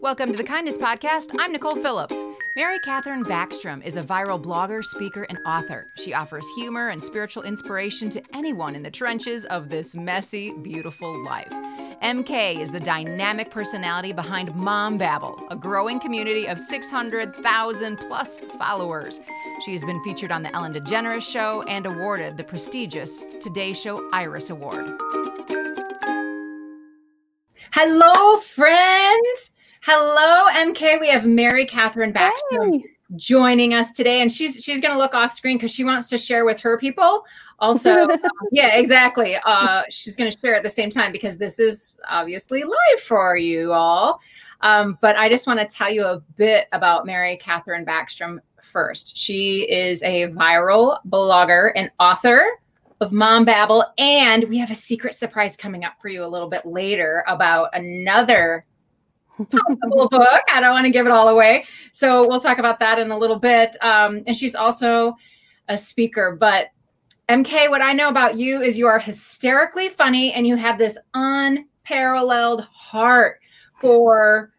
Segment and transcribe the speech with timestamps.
[0.00, 1.34] Welcome to the Kindness Podcast.
[1.38, 2.16] I'm Nicole Phillips.
[2.56, 5.86] Mary Katherine Backstrom is a viral blogger, speaker, and author.
[5.96, 11.22] She offers humor and spiritual inspiration to anyone in the trenches of this messy, beautiful
[11.24, 11.52] life.
[12.02, 19.20] MK is the dynamic personality behind Mom Babble, a growing community of 600,000 plus followers.
[19.64, 24.08] She has been featured on The Ellen DeGeneres Show and awarded the prestigious Today Show
[24.12, 24.98] Iris Award.
[27.72, 29.52] Hello, friends.
[29.82, 30.98] Hello, MK.
[30.98, 32.84] We have Mary Katherine Backstrom hey.
[33.14, 36.18] joining us today, and she's she's going to look off screen because she wants to
[36.18, 37.24] share with her people.
[37.60, 38.18] Also, uh,
[38.50, 39.36] yeah, exactly.
[39.44, 43.36] Uh, she's going to share at the same time because this is obviously live for
[43.36, 44.20] you all.
[44.62, 49.16] Um, but I just want to tell you a bit about Mary Katherine Backstrom first.
[49.16, 52.44] She is a viral blogger and author
[53.00, 56.48] of Mom Babble, and we have a secret surprise coming up for you a little
[56.48, 58.66] bit later about another
[59.50, 60.42] possible book.
[60.52, 61.64] I don't want to give it all away.
[61.92, 63.76] So we'll talk about that in a little bit.
[63.80, 65.14] Um, and she's also
[65.68, 66.36] a speaker.
[66.38, 66.66] But
[67.28, 70.98] MK, what I know about you is you are hysterically funny and you have this
[71.14, 73.40] unparalleled heart
[73.80, 74.52] for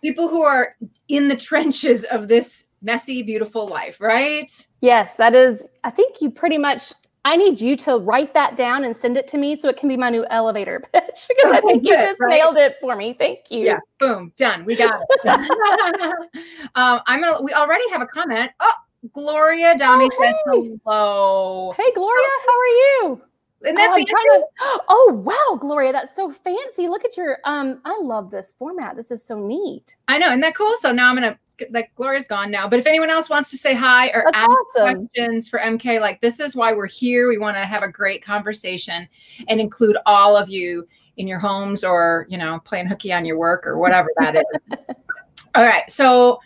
[0.00, 0.76] people who are
[1.08, 4.50] in the trenches of this messy, beautiful life, right?
[4.80, 5.64] Yes, that is.
[5.82, 6.92] I think you pretty much
[7.26, 9.88] I need you to write that down and send it to me so it can
[9.88, 12.30] be my new elevator pitch because I think you just right?
[12.30, 13.14] nailed it for me.
[13.18, 13.64] Thank you.
[13.64, 14.64] Yeah, boom, done.
[14.64, 15.20] We got it.
[16.74, 17.42] um, I'm gonna.
[17.42, 18.50] We already have a comment.
[18.60, 18.74] Oh,
[19.12, 21.74] Gloria Dami oh, said hello.
[21.76, 23.22] Hey, Gloria, how are you?
[23.66, 24.46] And that's oh, to,
[24.88, 26.86] oh wow, Gloria, that's so fancy.
[26.86, 28.96] Look at your um, I love this format.
[28.96, 29.96] This is so neat.
[30.08, 30.74] I know, isn't that cool?
[30.80, 31.38] So now I'm gonna
[31.70, 32.68] like Gloria's gone now.
[32.68, 35.08] But if anyone else wants to say hi or that's ask awesome.
[35.08, 37.28] questions for MK, like this is why we're here.
[37.28, 39.08] We want to have a great conversation
[39.48, 43.38] and include all of you in your homes or you know playing hooky on your
[43.38, 44.44] work or whatever that is.
[45.54, 46.40] all right, so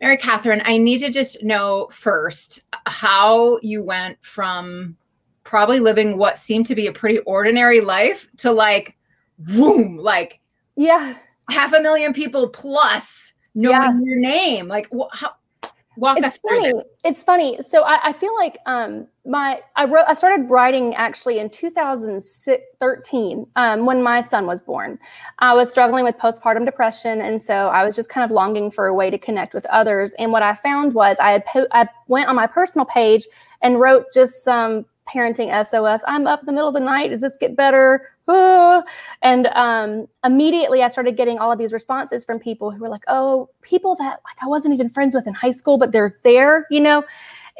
[0.00, 4.96] Mary Katherine, I need to just know first how you went from
[5.44, 8.96] probably living what seemed to be a pretty ordinary life to like,
[9.38, 10.40] boom, like
[10.76, 11.16] yeah,
[11.50, 13.98] half a million people plus knowing yeah.
[14.02, 14.68] your name.
[14.68, 15.32] Like, wh- how,
[15.96, 16.82] walk it's us through funny.
[17.04, 17.62] It's funny.
[17.62, 23.46] So I, I, feel like um, my I wrote I started writing actually in 2013
[23.56, 24.98] um, when my son was born.
[25.38, 28.86] I was struggling with postpartum depression, and so I was just kind of longing for
[28.86, 30.14] a way to connect with others.
[30.18, 33.26] And what I found was I had po- I went on my personal page
[33.62, 36.02] and wrote just some parenting SOS.
[36.06, 37.10] I'm up in the middle of the night.
[37.10, 38.10] Does this get better?
[38.28, 43.04] And um, immediately I started getting all of these responses from people who were like,
[43.08, 46.66] oh, people that like I wasn't even friends with in high school, but they're there,
[46.70, 47.04] you know?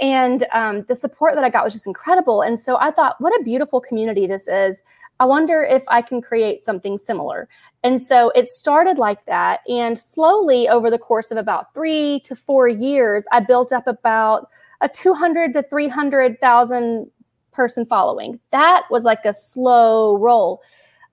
[0.01, 2.43] And um, the support that I got was just incredible.
[2.43, 4.83] And so I thought, what a beautiful community this is.
[5.21, 7.49] I wonder if I can create something similar.
[7.85, 9.61] And so it started like that.
[9.69, 14.49] And slowly over the course of about three to four years, I built up about
[14.81, 17.11] a 200 to 300,000
[17.55, 18.39] person following.
[18.51, 20.61] That was like a slow roll.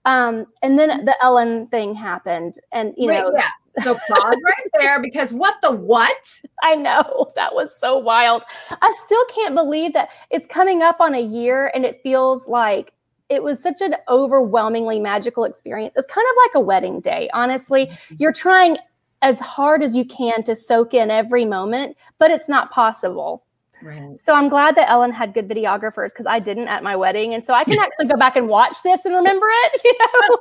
[0.05, 3.49] Um, and then the Ellen thing happened, and you know, yeah.
[3.83, 6.41] So pause right there because what the what?
[6.63, 8.43] I know that was so wild.
[8.69, 12.93] I still can't believe that it's coming up on a year, and it feels like
[13.29, 15.95] it was such an overwhelmingly magical experience.
[15.95, 17.85] It's kind of like a wedding day, honestly.
[17.85, 18.15] Mm-hmm.
[18.19, 18.77] You're trying
[19.21, 23.45] as hard as you can to soak in every moment, but it's not possible.
[23.83, 24.19] Right.
[24.19, 27.43] So I'm glad that Ellen had good videographers because I didn't at my wedding, and
[27.43, 29.81] so I can actually go back and watch this and remember it.
[29.91, 30.37] You know?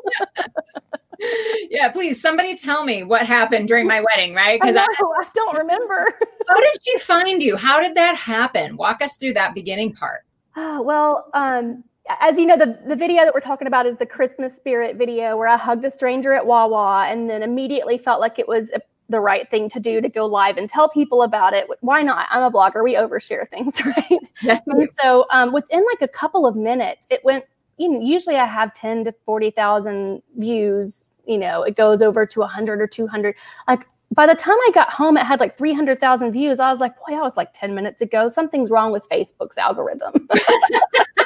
[1.71, 4.61] yeah, please, somebody tell me what happened during my wedding, right?
[4.61, 4.87] Because I, I,
[5.21, 6.19] I, don't remember.
[6.49, 7.57] how did she find you?
[7.57, 8.77] How did that happen?
[8.77, 10.23] Walk us through that beginning part.
[10.57, 11.85] Oh, well, um,
[12.21, 15.37] as you know, the, the video that we're talking about is the Christmas spirit video
[15.37, 18.81] where I hugged a stranger at Wawa and then immediately felt like it was a
[19.11, 21.67] the right thing to do to go live and tell people about it.
[21.81, 22.27] Why not?
[22.31, 22.83] I'm a blogger.
[22.83, 24.19] We overshare things, right?
[24.43, 24.61] Yes.
[24.67, 27.45] and so um, within like a couple of minutes, it went.
[27.77, 31.07] You know, usually I have ten to forty thousand views.
[31.27, 33.37] You know, it goes over to hundred or two hundred.
[33.69, 36.59] Like by the time I got home, it had like 300,000 views.
[36.59, 38.29] I was like, boy, I was like 10 minutes ago.
[38.29, 40.29] Something's wrong with Facebook's algorithm.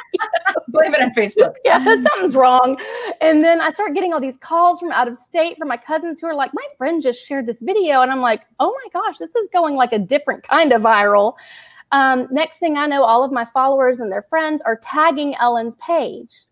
[0.92, 1.54] It on Facebook.
[1.64, 2.78] yeah, something's wrong.
[3.20, 6.20] And then I start getting all these calls from out of state from my cousins
[6.20, 8.02] who are like, my friend just shared this video.
[8.02, 11.34] And I'm like, oh my gosh, this is going like a different kind of viral.
[11.92, 15.76] Um, next thing I know, all of my followers and their friends are tagging Ellen's
[15.76, 16.44] page.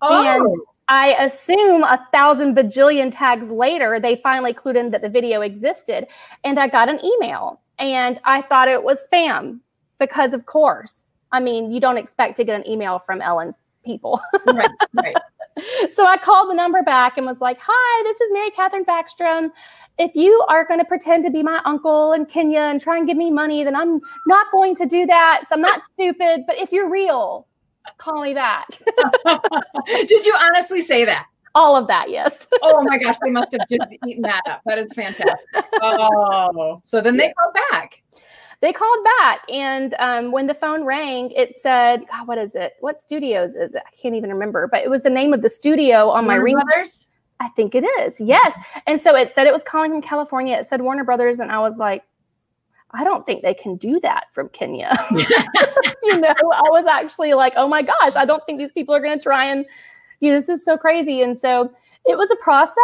[0.00, 0.24] Oh.
[0.24, 5.40] And I assume a thousand bajillion tags later, they finally clued in that the video
[5.40, 6.06] existed.
[6.44, 9.60] And I got an email and I thought it was spam
[9.98, 14.20] because, of course, I mean, you don't expect to get an email from Ellen's people.
[14.46, 15.16] right, right.
[15.92, 19.50] so I called the number back and was like, Hi, this is Mary Katherine Backstrom.
[19.98, 23.06] If you are going to pretend to be my uncle in Kenya and try and
[23.06, 25.44] give me money, then I'm not going to do that.
[25.48, 26.44] So I'm not stupid.
[26.46, 27.46] But if you're real,
[27.98, 28.66] call me back.
[29.86, 31.26] Did you honestly say that?
[31.56, 32.48] All of that, yes.
[32.62, 34.60] oh my gosh, they must have just eaten that up.
[34.66, 35.36] That is fantastic.
[35.80, 38.02] Oh, so then they called back.
[38.64, 42.72] They called back, and um, when the phone rang, it said, "God, what is it?
[42.80, 43.82] What studios is it?
[43.86, 46.54] I can't even remember." But it was the name of the studio on my ring.
[46.54, 47.06] Brothers.
[47.40, 48.22] I think it is.
[48.22, 50.56] Yes, and so it said it was calling from California.
[50.56, 52.04] It said Warner Brothers, and I was like,
[52.92, 54.96] I don't think they can do that from Kenya.
[55.10, 59.00] you know, I was actually like, oh my gosh, I don't think these people are
[59.00, 59.66] going to try and
[60.20, 61.20] you know, this is so crazy.
[61.20, 61.70] And so
[62.06, 62.76] it was a process.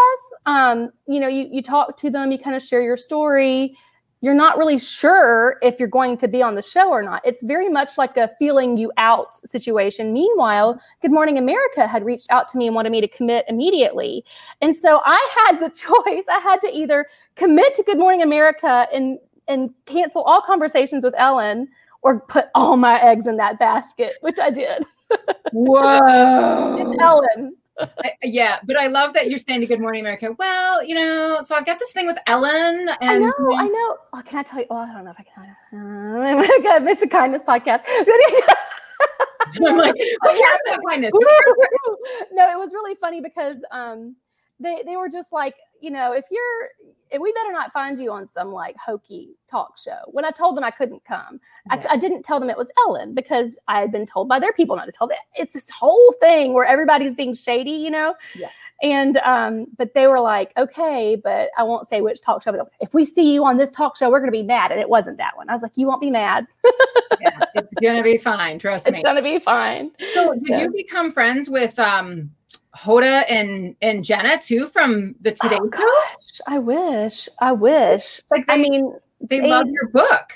[0.44, 3.78] Um, you know, you, you talk to them, you kind of share your story.
[4.22, 7.22] You're not really sure if you're going to be on the show or not.
[7.24, 10.12] It's very much like a feeling you out situation.
[10.12, 14.24] Meanwhile, Good Morning America had reached out to me and wanted me to commit immediately.
[14.60, 16.24] And so I had the choice.
[16.28, 17.06] I had to either
[17.36, 19.18] commit to Good Morning America and
[19.48, 21.68] and cancel all conversations with Ellen
[22.02, 24.84] or put all my eggs in that basket, which I did.
[25.52, 26.76] Whoa.
[26.78, 27.56] it's Ellen.
[28.04, 30.34] I, yeah, but I love that you're saying to Good Morning America.
[30.38, 32.88] Well, you know, so I've got this thing with Ellen.
[33.00, 33.98] And, I know, I know.
[34.12, 34.66] Oh, can I tell you?
[34.70, 35.56] Oh, I don't know if I can.
[35.72, 37.82] Uh, it's a kindness podcast.
[39.66, 41.12] I'm like, about kindness?
[42.32, 44.16] no, it was really funny because um,
[44.58, 46.68] they they were just like, you know, if you're,
[47.12, 49.98] and we better not find you on some like hokey talk show.
[50.06, 51.84] When I told them I couldn't come, yeah.
[51.88, 54.52] I, I, didn't tell them it was Ellen because I had been told by their
[54.52, 55.18] people not to tell them.
[55.34, 58.14] It's this whole thing where everybody's being shady, you know?
[58.36, 58.48] Yeah.
[58.82, 62.52] And, um, but they were like, okay, but I won't say which talk show.
[62.52, 64.70] But if we see you on this talk show, we're going to be mad.
[64.70, 65.50] And it wasn't that one.
[65.50, 66.46] I was like, you won't be mad.
[67.20, 68.58] yeah, it's going to be fine.
[68.58, 68.92] Trust me.
[68.92, 69.90] It's going to be fine.
[70.12, 70.62] So, did so.
[70.62, 72.30] you become friends with, um,
[72.76, 77.28] Hoda and and Jenna too from the Today oh, Gosh, I wish.
[77.40, 78.20] I wish.
[78.30, 80.32] Like they, I mean, they, they love your book.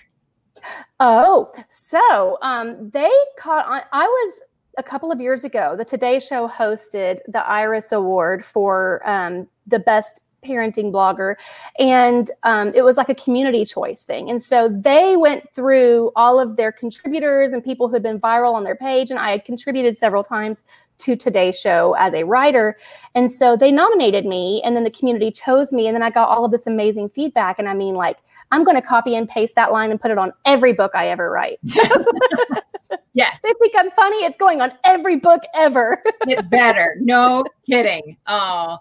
[1.01, 3.83] Oh, so um, they caught on.
[3.93, 4.41] I was
[4.79, 5.75] a couple of years ago.
[5.77, 11.35] The Today Show hosted the Iris Award for um, the best parenting blogger
[11.79, 14.31] and um, it was like a community choice thing.
[14.31, 18.55] And so they went through all of their contributors and people who had been viral
[18.55, 20.65] on their page and i had contributed several times
[20.99, 22.77] to today's show as a writer.
[23.15, 26.29] And so they nominated me and then the community chose me and then i got
[26.29, 27.59] all of this amazing feedback.
[27.59, 28.19] And i mean like
[28.53, 31.09] i'm going to copy and paste that line and put it on every book i
[31.09, 31.59] ever write.
[33.17, 33.41] Yes.
[33.43, 34.25] they think i'm funny.
[34.25, 36.03] It's going on every book ever.
[36.27, 36.97] It better.
[37.01, 38.17] No kidding.
[38.27, 38.79] Oh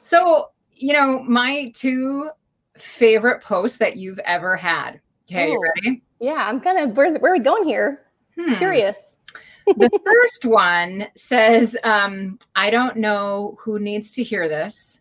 [0.00, 2.30] so you know, my two
[2.76, 5.00] favorite posts that you've ever had.
[5.28, 5.52] Okay, Ooh.
[5.52, 6.02] you ready?
[6.20, 8.06] Yeah, I'm kind of where's where are we going here?
[8.38, 8.54] Hmm.
[8.54, 9.18] Curious.
[9.66, 15.00] the first one says, um, I don't know who needs to hear this,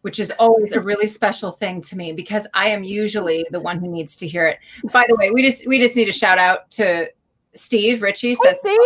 [0.00, 3.78] which is always a really special thing to me because I am usually the one
[3.78, 4.58] who needs to hear it.
[4.92, 7.10] By the way, we just we just need a shout out to
[7.54, 8.78] Steve Ritchie hey, says Steve.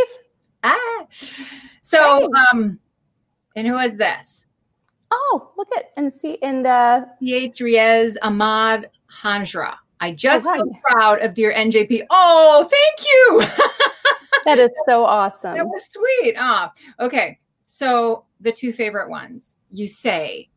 [0.64, 1.06] Ah.
[1.80, 2.42] So hey.
[2.52, 2.78] um
[3.54, 4.45] and who is this?
[5.18, 9.76] Oh, look at and see and uh Th Riez Ahmad Hanjra.
[10.00, 12.06] I just oh, feel proud of dear NJP.
[12.10, 13.40] Oh, thank you.
[14.44, 15.56] that is so awesome.
[15.56, 16.34] That was sweet.
[16.38, 16.70] Ah,
[17.00, 17.38] okay.
[17.66, 19.56] So the two favorite ones.
[19.70, 20.48] You say,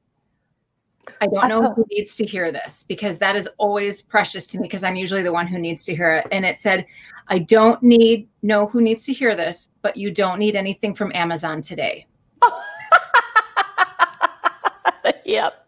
[1.22, 4.64] I don't know who needs to hear this because that is always precious to me
[4.64, 6.28] because I'm usually the one who needs to hear it.
[6.32, 6.86] And it said,
[7.28, 11.12] I don't need know who needs to hear this, but you don't need anything from
[11.14, 12.06] Amazon today.
[15.26, 15.66] yep.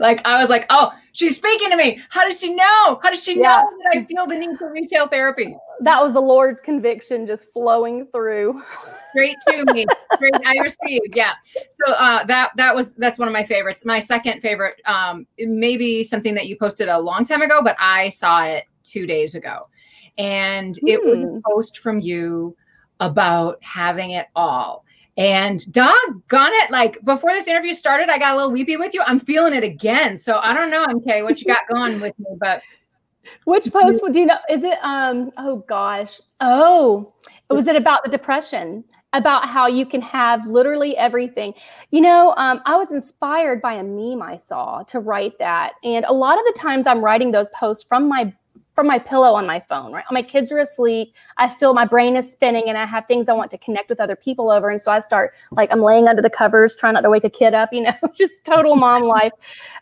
[0.00, 2.00] Like I was like, oh, she's speaking to me.
[2.10, 3.00] How does she know?
[3.02, 3.56] How does she yeah.
[3.56, 5.56] know that I feel the need for retail therapy?
[5.80, 8.62] That was the Lord's conviction just flowing through.
[9.10, 9.86] Straight to me.
[10.14, 11.14] Straight I received.
[11.14, 11.32] Yeah.
[11.70, 13.84] So uh, that that was that's one of my favorites.
[13.84, 18.10] My second favorite, um, maybe something that you posted a long time ago, but I
[18.10, 19.68] saw it two days ago.
[20.18, 20.88] And mm.
[20.88, 21.38] it was a hmm.
[21.46, 22.54] post from you
[23.00, 24.84] about having it all
[25.16, 29.02] and doggone it, like before this interview started, I got a little weepy with you.
[29.06, 30.16] I'm feeling it again.
[30.16, 32.62] So I don't know, MK, what you got going with me, but
[33.44, 34.38] which post do you know?
[34.50, 36.20] Is it um oh gosh.
[36.40, 37.12] Oh,
[37.50, 38.84] was it about the depression?
[39.14, 41.52] About how you can have literally everything.
[41.90, 45.74] You know, um, I was inspired by a meme I saw to write that.
[45.84, 48.32] And a lot of the times I'm writing those posts from my
[48.74, 50.04] from my pillow on my phone, right?
[50.10, 51.14] My kids are asleep.
[51.36, 54.00] I still, my brain is spinning and I have things I want to connect with
[54.00, 54.70] other people over.
[54.70, 57.30] And so I start like, I'm laying under the covers, trying not to wake a
[57.30, 59.32] kid up, you know, just total mom life.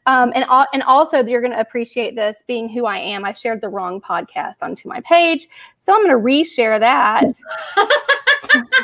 [0.07, 3.25] Um, and, and also you're going to appreciate this being who I am.
[3.25, 5.47] I shared the wrong podcast onto my page.
[5.77, 7.25] So I'm going to reshare that.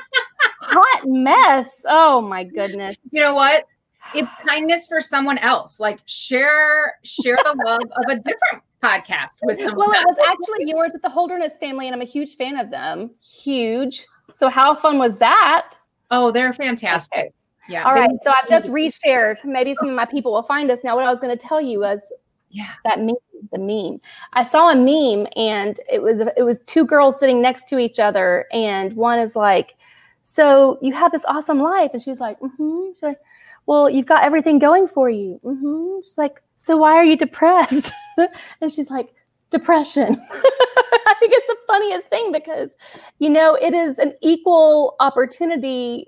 [0.61, 1.85] hot mess.
[1.89, 2.97] Oh my goodness.
[3.11, 3.67] You know what?
[4.15, 5.81] It's kindness for someone else.
[5.81, 9.29] Like share share the love of a different podcast.
[9.43, 12.71] Well, it was actually yours with the Holderness family, and I'm a huge fan of
[12.71, 13.11] them.
[13.23, 14.07] Huge.
[14.31, 15.77] So how fun was that?
[16.11, 17.19] Oh, they're fantastic.
[17.19, 17.33] Okay.
[17.69, 17.85] Yeah.
[17.85, 18.11] All right.
[18.23, 19.45] So I've just reshared.
[19.45, 20.85] Maybe some of my people will find us.
[20.85, 22.01] Now, what I was going to tell you was
[22.51, 23.17] yeah, that meme,
[23.53, 24.01] the meme.
[24.33, 27.99] I saw a meme and it was it was two girls sitting next to each
[27.99, 29.75] other, and one is like,
[30.23, 33.19] "So you have this awesome life," and she's like, "Mm-hmm." She's like,
[33.67, 35.99] "Well, you've got everything going for you." Mm-hmm.
[36.03, 37.93] She's like, "So why are you depressed?"
[38.61, 39.15] and she's like,
[39.51, 40.17] "Depression."
[41.09, 42.73] I think it's the funniest thing because,
[43.19, 46.07] you know, it is an equal opportunity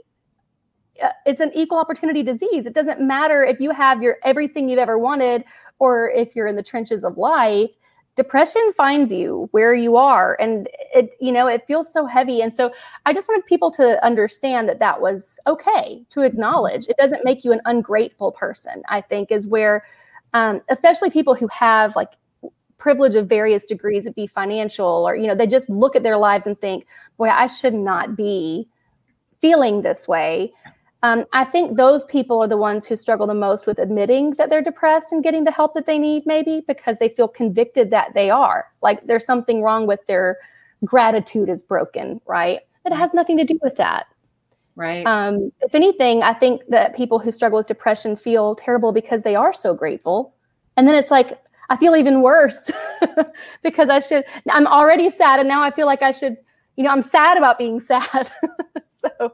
[1.02, 2.66] uh, it's an equal opportunity disease.
[2.66, 5.44] It doesn't matter if you have your everything you've ever wanted
[5.78, 7.70] or if you're in the trenches of life.
[8.16, 12.40] Depression finds you where you are, and it you know it feels so heavy.
[12.40, 12.72] And so
[13.06, 16.88] I just wanted people to understand that that was okay to acknowledge.
[16.88, 18.82] It doesn't make you an ungrateful person.
[18.88, 19.84] I think is where,
[20.34, 22.10] um, especially people who have like
[22.78, 26.18] privilege of various degrees, it be financial or you know they just look at their
[26.18, 28.68] lives and think, boy, I should not be
[29.40, 30.52] feeling this way
[31.02, 34.50] um, I think those people are the ones who struggle the most with admitting that
[34.50, 38.14] they're depressed and getting the help that they need, maybe because they feel convicted that
[38.14, 38.66] they are.
[38.82, 40.38] Like there's something wrong with their
[40.84, 42.60] gratitude is broken, right?
[42.84, 44.06] It has nothing to do with that.
[44.78, 45.04] Right.
[45.04, 49.34] Um, if anything, I think that people who struggle with depression feel terrible because they
[49.34, 50.36] are so grateful.
[50.76, 51.36] And then it's like,
[51.68, 52.70] I feel even worse
[53.64, 55.40] because I should, I'm already sad.
[55.40, 56.36] And now I feel like I should,
[56.76, 58.30] you know, I'm sad about being sad.
[58.88, 59.32] so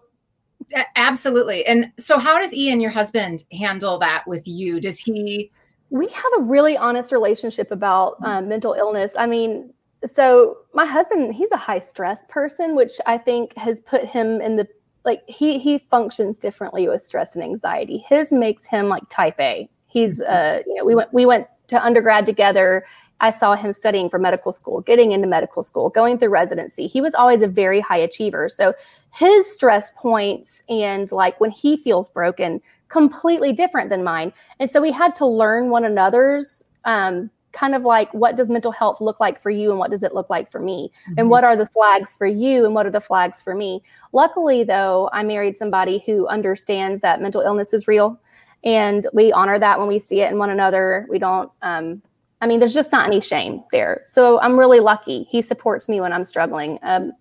[0.96, 1.66] Absolutely.
[1.66, 4.80] And so, how does Ian, your husband, handle that with you?
[4.80, 5.50] Does he?
[5.90, 8.24] We have a really honest relationship about mm-hmm.
[8.24, 9.14] um, mental illness.
[9.18, 9.74] I mean,
[10.06, 14.56] so my husband, he's a high stress person, which I think has put him in
[14.56, 14.66] the
[15.04, 17.98] like he he functions differently with stress and anxiety.
[18.08, 19.68] His makes him like type A.
[19.86, 20.32] He's mm-hmm.
[20.32, 22.84] uh you know we went we went to undergrad together.
[23.20, 26.86] I saw him studying for medical school, getting into medical school, going through residency.
[26.86, 28.48] He was always a very high achiever.
[28.48, 28.74] So
[29.12, 34.32] his stress points and like when he feels broken, completely different than mine.
[34.58, 38.72] And so we had to learn one another's um, kind of like what does mental
[38.72, 41.14] health look like for you and what does it look like for me mm-hmm.
[41.18, 43.82] and what are the flags for you and what are the flags for me
[44.12, 48.20] luckily though i married somebody who understands that mental illness is real
[48.64, 52.02] and we honor that when we see it in one another we don't um,
[52.40, 54.02] I mean, there's just not any shame there.
[54.04, 55.26] So I'm really lucky.
[55.30, 56.78] He supports me when I'm struggling.
[56.82, 57.12] Um,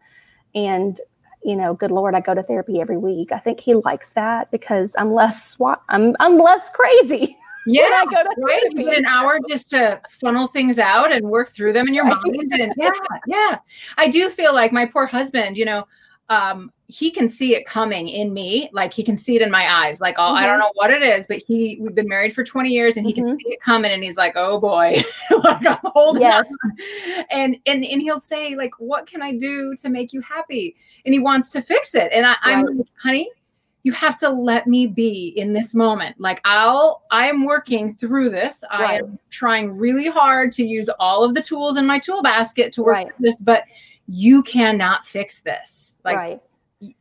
[0.54, 1.00] and
[1.46, 3.32] you know, good Lord, I go to therapy every week.
[3.32, 5.58] I think he likes that because I'm less
[5.90, 7.38] I'm I'm less crazy.
[7.66, 8.64] Yeah, I go to right.
[8.72, 12.06] You get an hour just to funnel things out and work through them in your
[12.06, 12.18] right.
[12.26, 12.52] mind.
[12.52, 12.92] And yeah,
[13.28, 13.58] yeah.
[13.98, 15.58] I do feel like my poor husband.
[15.58, 15.88] You know,
[16.30, 19.72] um, he can see it coming in me like he can see it in my
[19.72, 20.36] eyes like mm-hmm.
[20.36, 20.60] i don't mm-hmm.
[20.60, 23.26] know what it is but he we've been married for 20 years and he mm-hmm.
[23.26, 24.96] can see it coming and he's like oh boy
[25.44, 26.48] like i'm holding yes.
[26.66, 27.26] On.
[27.32, 31.14] and and and he'll say like what can i do to make you happy and
[31.14, 33.30] he wants to fix it and I, i'm like honey
[33.84, 38.64] you have to let me be in this moment like i'll i'm working through this
[38.72, 39.02] right.
[39.02, 42.82] i'm trying really hard to use all of the tools in my tool basket to
[42.82, 43.12] work right.
[43.20, 43.66] this but
[44.08, 46.42] you cannot fix this like right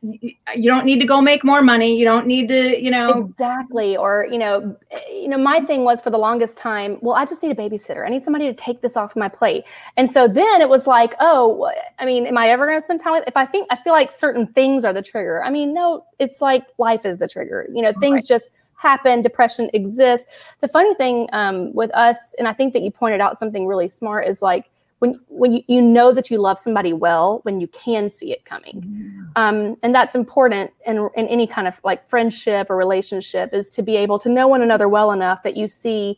[0.01, 1.97] you don't need to go make more money.
[1.97, 3.25] You don't need to you know.
[3.25, 3.97] Exactly.
[3.97, 4.75] Or you know
[5.09, 8.05] you know my thing was for the longest time well i just need a babysitter.
[8.05, 9.65] I need somebody to take this off my plate.
[9.97, 13.01] And so then it was like oh i mean am i ever going to spend
[13.01, 15.43] time with if i think i feel like certain things are the trigger.
[15.43, 17.67] I mean no it's like life is the trigger.
[17.73, 18.25] You know things right.
[18.25, 19.21] just happen.
[19.21, 20.27] Depression exists.
[20.59, 23.87] The funny thing um, with us and i think that you pointed out something really
[23.87, 24.69] smart is like
[25.03, 28.45] when when you, you know that you love somebody well when you can see it
[28.45, 29.27] coming mm.
[29.35, 33.83] um, and that's important in, in any kind of like friendship or relationship is to
[33.83, 36.17] be able to know one another well enough that you see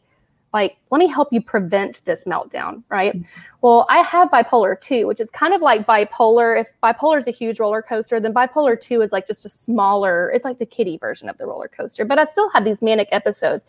[0.54, 3.26] like let me help you prevent this meltdown right mm.
[3.62, 7.32] well i have bipolar 2 which is kind of like bipolar if bipolar is a
[7.32, 11.00] huge roller coaster then bipolar 2 is like just a smaller it's like the kiddie
[11.00, 13.66] version of the roller coaster but i still have these manic episodes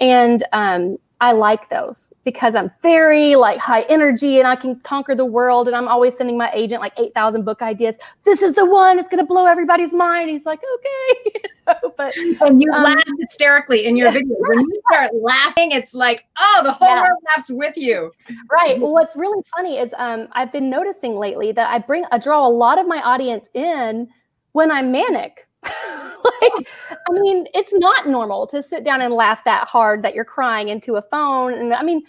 [0.00, 5.14] and um, I like those because I'm very like high energy and I can conquer
[5.14, 5.66] the world.
[5.66, 7.96] And I'm always sending my agent like 8,000 book ideas.
[8.24, 8.98] This is the one.
[8.98, 10.28] It's going to blow everybody's mind.
[10.28, 11.30] He's like, okay.
[11.34, 14.36] you know, but and you um, laugh hysterically in your yeah, video.
[14.38, 17.00] When you start laughing, it's like, oh, the whole yeah.
[17.00, 18.12] world laughs with you.
[18.50, 18.78] Right.
[18.78, 22.46] Well, what's really funny is um, I've been noticing lately that I bring, I draw
[22.46, 24.08] a lot of my audience in
[24.52, 25.48] when I'm manic.
[26.42, 30.24] like, I mean, it's not normal to sit down and laugh that hard that you're
[30.24, 31.54] crying into a phone.
[31.54, 32.02] And I mean,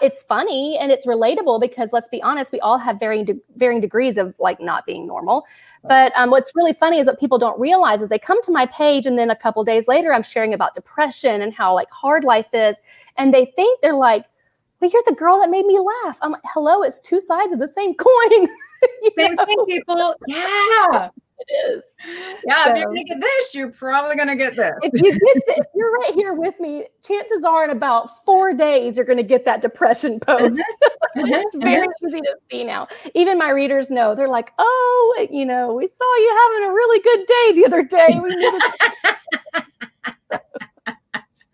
[0.00, 3.80] it's funny and it's relatable because let's be honest, we all have varying de- varying
[3.80, 5.44] degrees of like not being normal.
[5.82, 8.66] But um, what's really funny is what people don't realize is they come to my
[8.66, 12.24] page and then a couple days later, I'm sharing about depression and how like hard
[12.24, 12.80] life is,
[13.16, 14.24] and they think they're like,
[14.80, 17.58] "Well, you're the girl that made me laugh." I'm like, "Hello, it's two sides of
[17.58, 18.48] the same coin."
[19.18, 20.14] same thing, people.
[20.26, 21.84] Yeah it is.
[22.46, 24.72] Yeah, so, if you're gonna get this, you're probably gonna get this.
[24.82, 28.52] If you get the, if you're right here with me, chances are in about four
[28.54, 30.62] days you're gonna get that depression post.
[31.16, 31.26] Mm-hmm.
[31.26, 32.08] it's very mm-hmm.
[32.08, 32.88] easy to see now.
[33.14, 37.00] Even my readers know they're like, oh, you know, we saw you having a really
[37.02, 38.20] good day the other day.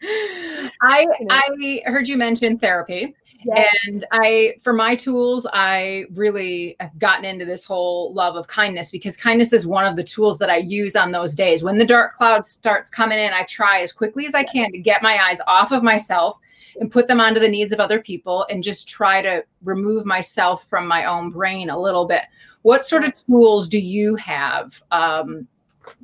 [0.82, 3.14] I I heard you mention therapy.
[3.44, 3.74] Yes.
[3.86, 8.90] And I, for my tools, I really have gotten into this whole love of kindness
[8.90, 11.62] because kindness is one of the tools that I use on those days.
[11.62, 14.78] When the dark cloud starts coming in, I try as quickly as I can to
[14.78, 16.38] get my eyes off of myself
[16.80, 20.68] and put them onto the needs of other people and just try to remove myself
[20.68, 22.22] from my own brain a little bit.
[22.62, 25.48] What sort of tools do you have um,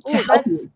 [0.07, 0.71] to Ooh, help you?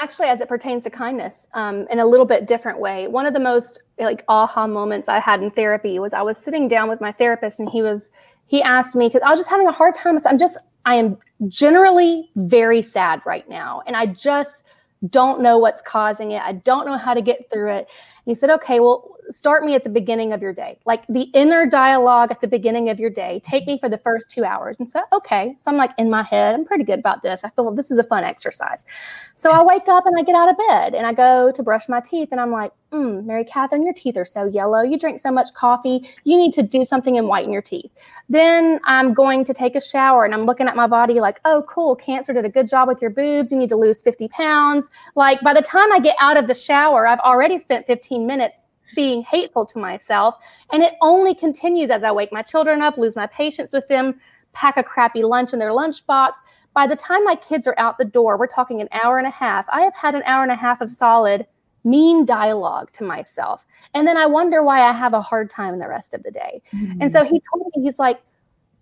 [0.00, 3.08] Actually, as it pertains to kindness, um, in a little bit different way.
[3.08, 6.68] One of the most like aha moments I had in therapy was I was sitting
[6.68, 8.10] down with my therapist, and he was
[8.46, 10.18] he asked me because I was just having a hard time.
[10.26, 11.18] I'm just I am
[11.48, 14.64] generally very sad right now, and I just
[15.08, 16.42] don't know what's causing it.
[16.42, 17.88] I don't know how to get through it.
[18.24, 21.22] And he said, okay, well, start me at the beginning of your day, like the
[21.34, 23.40] inner dialogue at the beginning of your day.
[23.44, 24.76] Take me for the first two hours.
[24.78, 25.54] And so, okay.
[25.58, 27.42] So I'm like in my head, I'm pretty good about this.
[27.44, 28.86] I feel this is a fun exercise.
[29.34, 31.88] So I wake up and I get out of bed and I go to brush
[31.88, 34.82] my teeth and I'm like, mm, Mary Katherine, your teeth are so yellow.
[34.82, 36.08] You drink so much coffee.
[36.24, 37.90] You need to do something and whiten your teeth.
[38.28, 41.64] Then I'm going to take a shower and I'm looking at my body like, oh,
[41.68, 41.96] cool.
[41.96, 43.50] Cancer did a good job with your boobs.
[43.52, 44.86] You need to lose 50 pounds.
[45.14, 48.64] Like by the time I get out of the shower, I've already spent 15 minutes
[48.96, 50.34] being hateful to myself.
[50.72, 54.18] And it only continues as I wake my children up, lose my patience with them,
[54.52, 56.32] pack a crappy lunch in their lunchbox.
[56.74, 59.30] By the time my kids are out the door, we're talking an hour and a
[59.30, 59.66] half.
[59.68, 61.46] I have had an hour and a half of solid
[61.84, 63.64] mean dialogue to myself.
[63.94, 66.60] And then I wonder why I have a hard time the rest of the day.
[66.74, 67.02] Mm-hmm.
[67.02, 68.20] And so he told me, he's like,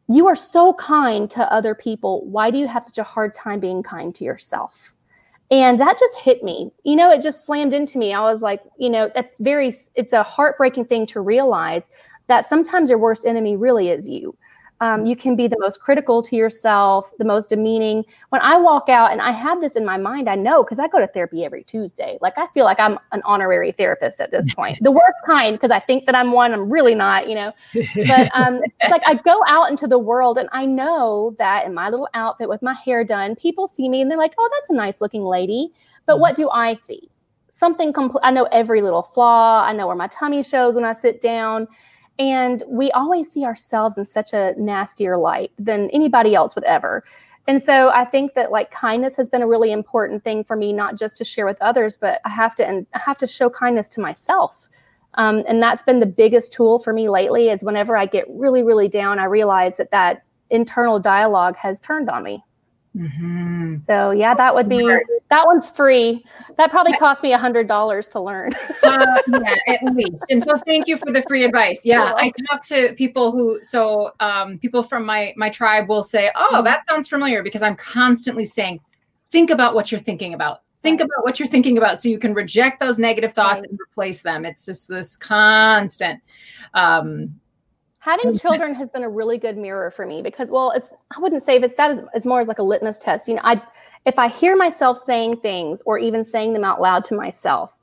[0.08, 2.24] You are so kind to other people.
[2.24, 4.94] Why do you have such a hard time being kind to yourself?
[5.50, 6.70] And that just hit me.
[6.84, 8.12] You know, it just slammed into me.
[8.12, 11.90] I was like, you know, that's very, it's a heartbreaking thing to realize
[12.26, 14.36] that sometimes your worst enemy really is you
[14.80, 18.04] um, you can be the most critical to yourself, the most demeaning.
[18.28, 20.86] When I walk out, and I have this in my mind, I know because I
[20.86, 22.16] go to therapy every Tuesday.
[22.20, 25.72] Like I feel like I'm an honorary therapist at this point, the worst kind because
[25.72, 26.52] I think that I'm one.
[26.52, 27.52] I'm really not, you know.
[27.74, 31.74] But um, it's like I go out into the world, and I know that in
[31.74, 34.70] my little outfit with my hair done, people see me and they're like, "Oh, that's
[34.70, 35.72] a nice looking lady."
[36.06, 36.20] But mm-hmm.
[36.20, 37.10] what do I see?
[37.50, 38.20] Something complete.
[38.22, 39.64] I know every little flaw.
[39.64, 41.66] I know where my tummy shows when I sit down.
[42.18, 47.04] And we always see ourselves in such a nastier light than anybody else would ever.
[47.46, 50.72] And so I think that like kindness has been a really important thing for me,
[50.72, 53.48] not just to share with others, but I have to and I have to show
[53.48, 54.68] kindness to myself.
[55.14, 57.48] Um, and that's been the biggest tool for me lately.
[57.48, 62.10] Is whenever I get really, really down, I realize that that internal dialogue has turned
[62.10, 62.44] on me.
[62.96, 63.74] Mm-hmm.
[63.74, 64.82] So yeah, that would be
[65.30, 66.24] that one's free.
[66.56, 68.52] That probably cost me a hundred dollars to learn.
[68.82, 70.24] uh, yeah, at least.
[70.30, 71.82] And so thank you for the free advice.
[71.84, 76.30] Yeah, I talk to people who so um, people from my my tribe will say,
[76.34, 76.64] "Oh, mm-hmm.
[76.64, 78.80] that sounds familiar," because I'm constantly saying,
[79.30, 80.62] "Think about what you're thinking about.
[80.82, 83.70] Think about what you're thinking about, so you can reject those negative thoughts right.
[83.70, 86.20] and replace them." It's just this constant.
[86.74, 87.38] Um,
[88.08, 91.42] having children has been a really good mirror for me because well it's i wouldn't
[91.42, 93.28] say if it's that as, as more as like a litmus test.
[93.28, 93.60] You know i
[94.06, 97.76] if i hear myself saying things or even saying them out loud to myself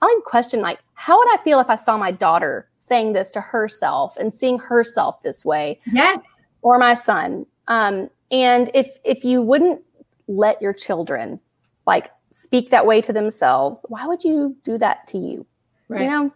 [0.00, 3.30] i'll even question like how would i feel if i saw my daughter saying this
[3.32, 6.16] to herself and seeing herself this way yeah
[6.62, 7.46] or my son?
[7.68, 9.82] Um, and if if you wouldn't
[10.26, 11.40] let your children
[11.86, 15.46] like speak that way to themselves why would you do that to you?
[15.88, 16.02] Right.
[16.02, 16.32] you know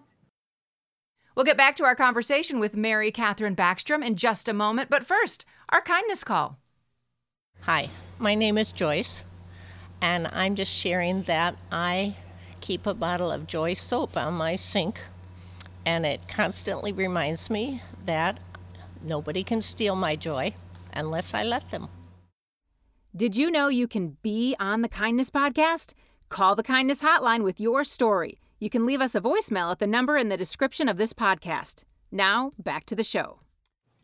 [1.34, 5.06] We'll get back to our conversation with Mary Katherine Backstrom in just a moment, but
[5.06, 6.58] first, our kindness call.
[7.62, 9.24] Hi, my name is Joyce,
[10.02, 12.16] and I'm just sharing that I
[12.60, 15.00] keep a bottle of Joy soap on my sink,
[15.86, 18.38] and it constantly reminds me that
[19.02, 20.54] nobody can steal my joy
[20.92, 21.88] unless I let them.
[23.16, 25.94] Did you know you can be on the Kindness Podcast?
[26.28, 28.38] Call the Kindness Hotline with your story.
[28.62, 31.82] You can leave us a voicemail at the number in the description of this podcast.
[32.12, 33.40] Now, back to the show.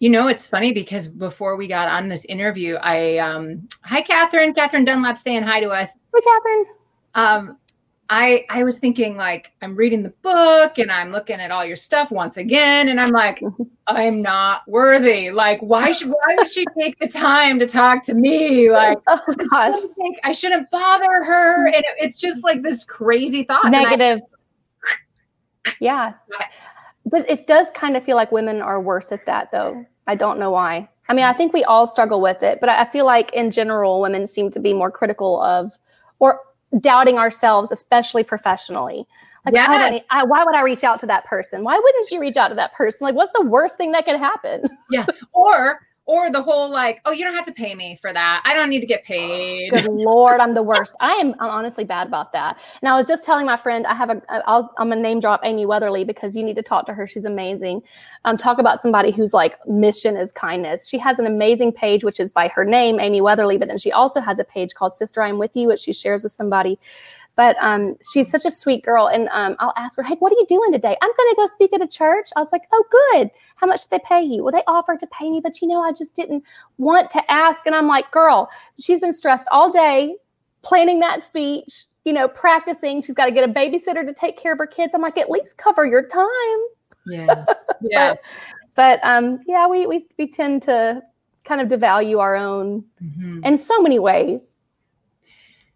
[0.01, 4.53] You know, it's funny because before we got on this interview, I um hi Catherine,
[4.55, 5.91] Catherine Dunlap saying hi to us.
[6.13, 6.65] Hi Catherine.
[7.15, 7.57] um,
[8.11, 11.77] I I was thinking like I'm reading the book and I'm looking at all your
[11.77, 13.41] stuff once again, and I'm like,
[13.87, 15.31] I'm not worthy.
[15.31, 18.73] Like, why should why would she take the time to talk to me?
[18.73, 22.83] Like, oh gosh, I shouldn't, I shouldn't bother her, and it, it's just like this
[22.83, 23.71] crazy thought.
[23.71, 24.19] Negative.
[24.21, 24.38] I,
[25.81, 26.15] yeah,
[27.07, 29.85] But it does kind of feel like women are worse at that, though.
[30.07, 30.89] I don't know why.
[31.09, 34.01] I mean, I think we all struggle with it, but I feel like in general,
[34.01, 35.73] women seem to be more critical of
[36.19, 36.41] or
[36.81, 39.07] doubting ourselves, especially professionally.
[39.45, 39.55] Like,
[40.11, 41.65] I, why would I reach out to that person?
[41.65, 43.07] Why wouldn't you reach out to that person?
[43.07, 44.65] Like, what's the worst thing that could happen?
[44.91, 45.07] Yeah.
[45.33, 48.41] Or or the whole like, oh, you don't have to pay me for that.
[48.47, 49.71] I don't need to get paid.
[49.71, 50.97] Good lord, I'm the worst.
[51.01, 51.35] I am.
[51.39, 52.59] I'm honestly bad about that.
[52.81, 54.23] And I was just telling my friend, I have a.
[54.49, 57.07] I'll, I'm gonna name drop Amy Weatherly because you need to talk to her.
[57.07, 57.83] She's amazing.
[58.25, 60.89] Um, talk about somebody whose like mission is kindness.
[60.89, 63.93] She has an amazing page which is by her name, Amy Weatherly, but then she
[63.93, 66.79] also has a page called Sister I'm With You, which she shares with somebody
[67.39, 69.07] but um, she's such a sweet girl.
[69.07, 70.97] And um, I'll ask her, hey, what are you doing today?
[71.01, 72.31] I'm going to go speak at a church.
[72.35, 73.31] I was like, oh, good.
[73.55, 74.43] How much did they pay you?
[74.43, 76.43] Well, they offered to pay me, but you know, I just didn't
[76.79, 77.65] want to ask.
[77.65, 80.17] And I'm like, girl, she's been stressed all day
[80.63, 83.03] planning that speech, you know, practicing.
[83.03, 84.93] She's got to get a babysitter to take care of her kids.
[84.93, 86.59] I'm like, at least cover your time.
[87.07, 87.45] Yeah.
[87.81, 88.15] Yeah.
[88.15, 88.21] but,
[88.75, 91.01] but um, yeah, we, we, we tend to
[91.45, 93.45] kind of devalue our own mm-hmm.
[93.45, 94.55] in so many ways.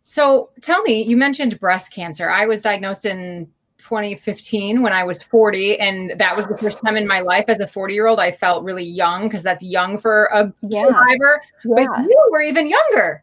[0.04, 2.28] So tell me, you mentioned breast cancer.
[2.30, 6.96] I was diagnosed in 2015 when I was 40, and that was the first time
[6.96, 9.98] in my life as a 40 year old I felt really young because that's young
[9.98, 10.80] for a yeah.
[10.80, 11.42] survivor.
[11.64, 11.74] Yeah.
[11.86, 13.22] But you were even younger.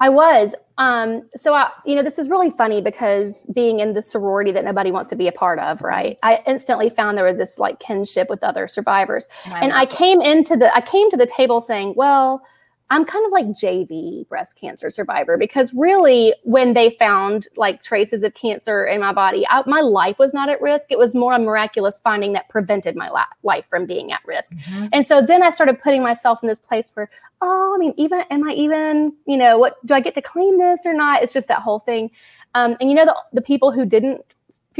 [0.00, 0.54] I was.
[0.78, 4.64] Um, so I, you know, this is really funny because being in the sorority that
[4.64, 6.18] nobody wants to be a part of, right?
[6.22, 9.28] I instantly found there was this like kinship with other survivors.
[9.46, 12.42] and I came into the I came to the table saying, well,
[12.90, 18.24] I'm kind of like JV breast cancer survivor because really, when they found like traces
[18.24, 20.88] of cancer in my body, I, my life was not at risk.
[20.90, 24.54] It was more a miraculous finding that prevented my la- life from being at risk.
[24.54, 24.86] Mm-hmm.
[24.92, 27.08] And so then I started putting myself in this place where,
[27.40, 30.58] oh, I mean, even am I even, you know, what do I get to claim
[30.58, 31.22] this or not?
[31.22, 32.10] It's just that whole thing.
[32.54, 34.24] Um, and you know, the, the people who didn't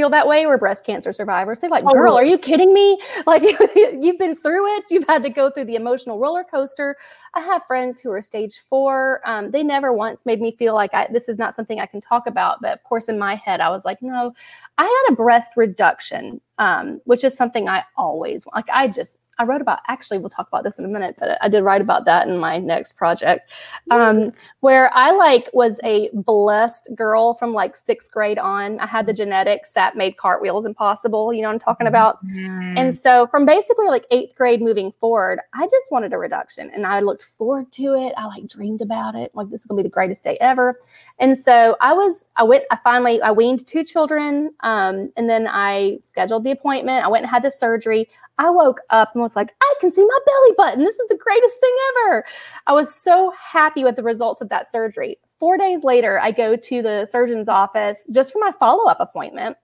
[0.01, 1.61] feel that way were breast cancer survivors.
[1.61, 2.99] They're like, girl, are you kidding me?
[3.27, 3.43] Like
[3.75, 4.85] you've been through it.
[4.91, 6.97] You've had to go through the emotional roller coaster.
[7.35, 9.21] I have friends who are stage four.
[9.27, 12.01] Um, they never once made me feel like I, this is not something I can
[12.01, 12.63] talk about.
[12.63, 14.33] But of course, in my head, I was like, no,
[14.79, 18.69] I had a breast reduction, um, which is something I always like.
[18.73, 21.49] I just I wrote about actually we'll talk about this in a minute, but I
[21.49, 23.51] did write about that in my next project.
[23.91, 28.79] Um, where I like was a blessed girl from like sixth grade on.
[28.81, 32.23] I had the genetics that made cartwheels impossible, you know what I'm talking about.
[32.27, 32.77] Mm-hmm.
[32.77, 36.87] And so from basically like eighth grade moving forward, I just wanted a reduction and
[36.87, 38.13] I looked forward to it.
[38.19, 39.35] I like dreamed about it.
[39.35, 40.79] Like this is gonna be the greatest day ever.
[41.19, 44.51] And so I was, I went, I finally, I weaned two children.
[44.61, 47.07] Um, and then I scheduled the appointment.
[47.07, 48.07] I went and had the surgery.
[48.41, 50.81] I woke up and was like, I can see my belly button.
[50.83, 52.25] This is the greatest thing ever.
[52.67, 55.19] I was so happy with the results of that surgery.
[55.39, 59.59] Four days later, I go to the surgeon's office just for my follow up appointment.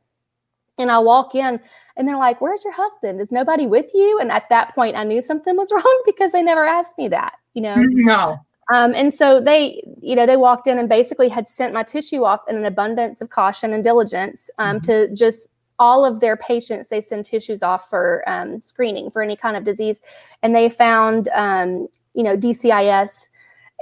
[0.78, 1.58] And I walk in
[1.96, 3.18] and they're like, Where's your husband?
[3.18, 4.18] Is nobody with you?
[4.20, 7.36] And at that point, I knew something was wrong because they never asked me that,
[7.54, 7.76] you know?
[7.76, 8.36] No.
[8.70, 12.24] Um, and so they, you know, they walked in and basically had sent my tissue
[12.24, 14.84] off in an abundance of caution and diligence um, mm-hmm.
[14.86, 19.36] to just all of their patients they send tissues off for um, screening for any
[19.36, 20.00] kind of disease.
[20.42, 23.28] And they found um, you know dcis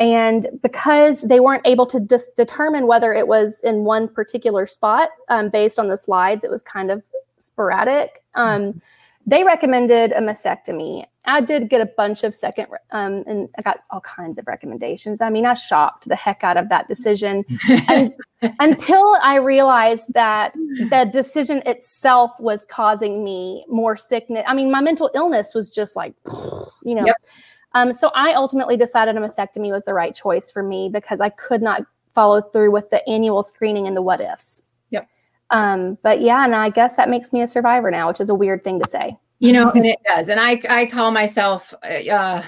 [0.00, 5.10] and because they weren't able to dis- determine whether it was in one particular spot
[5.28, 7.02] um, based on the slides it was kind of
[7.38, 8.78] sporadic um, mm-hmm
[9.26, 11.04] they recommended a mastectomy.
[11.24, 15.20] I did get a bunch of second, um, and I got all kinds of recommendations.
[15.20, 17.44] I mean, I shocked the heck out of that decision
[17.88, 18.12] and,
[18.60, 24.44] until I realized that the decision itself was causing me more sickness.
[24.46, 26.14] I mean, my mental illness was just like,
[26.82, 27.06] you know.
[27.06, 27.16] Yep.
[27.74, 31.30] Um, so I ultimately decided a mastectomy was the right choice for me because I
[31.30, 31.82] could not
[32.14, 34.64] follow through with the annual screening and the what ifs.
[35.54, 38.34] Um, but yeah, and I guess that makes me a survivor now, which is a
[38.34, 39.16] weird thing to say.
[39.38, 40.28] You know, and it does.
[40.28, 42.42] And I, I call myself, uh,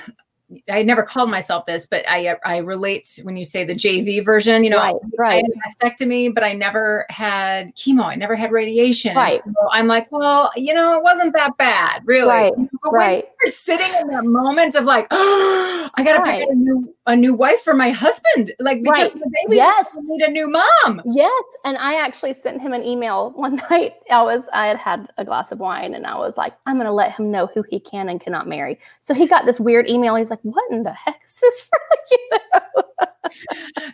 [0.70, 4.64] I never called myself this, but I, I relate when you say the JV version.
[4.64, 5.32] You know, right, right.
[5.32, 8.04] I had a mastectomy, but I never had chemo.
[8.04, 9.14] I never had radiation.
[9.14, 9.40] Right.
[9.44, 12.28] So I'm like, well, you know, it wasn't that bad, really.
[12.28, 12.52] Right.
[12.90, 13.24] But right.
[13.24, 16.40] when you're sitting in that moment of like, oh, I gotta right.
[16.40, 19.14] pick a new a new wife for my husband, like because right.
[19.14, 19.96] the baby yes.
[19.96, 21.02] need a new mom.
[21.04, 23.94] Yes, and I actually sent him an email one night.
[24.10, 26.92] I was I had had a glass of wine, and I was like, I'm gonna
[26.92, 28.78] let him know who he can and cannot marry.
[29.00, 30.14] So he got this weird email.
[30.16, 31.78] He's like, What in the heck is this for?
[32.08, 32.82] You know?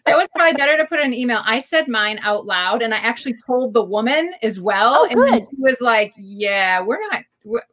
[0.07, 1.41] it was probably better to put an email.
[1.45, 5.09] I said mine out loud, and I actually told the woman as well.
[5.11, 7.23] Oh, and she was like, "Yeah, we're not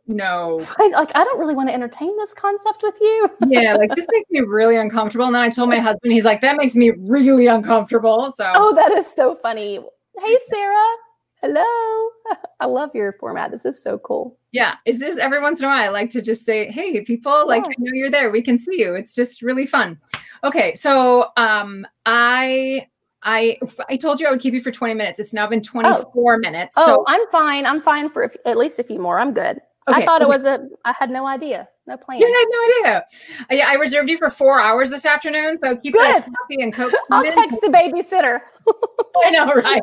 [0.08, 0.66] no.
[0.78, 3.30] I, like i don't really want to entertain this concept with you.
[3.48, 6.42] Yeah like this makes me really uncomfortable and then i told my husband he's like
[6.42, 8.52] that makes me really uncomfortable so.
[8.56, 9.80] Oh that is so funny.
[10.20, 10.96] Hey sarah.
[11.42, 12.10] Hello.
[12.60, 13.50] I love your format.
[13.52, 14.38] This is so cool.
[14.52, 17.48] Yeah it's just every once in a while i like to just say hey people
[17.48, 17.72] like yeah.
[17.72, 18.32] i know you're there.
[18.32, 18.96] We can see you.
[18.96, 20.00] It's just really fun.
[20.44, 22.88] Okay so um i
[23.24, 23.58] I
[23.90, 25.20] I told you I would keep you for 20 minutes.
[25.20, 26.38] It's now been 24 oh.
[26.38, 26.76] minutes.
[26.78, 27.04] Oh.
[27.08, 27.66] I'm fine.
[27.66, 29.20] I'm fine for at least a few more.
[29.20, 29.60] I'm good.
[29.90, 30.30] Okay, I thought okay.
[30.30, 30.68] it was a.
[30.86, 32.20] I had no idea, no plan.
[32.22, 33.06] You had no idea.
[33.50, 36.02] Yeah, I reserved you for four hours this afternoon, so keep Good.
[36.02, 36.94] that coffee and coke.
[37.10, 38.40] I'll text the babysitter.
[39.26, 39.82] I know, right?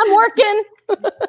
[0.00, 0.62] I'm working.